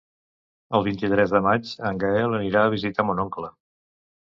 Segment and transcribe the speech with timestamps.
[0.79, 3.57] El vint-i-tres de maig en Gaël anirà a visitar mon oncle.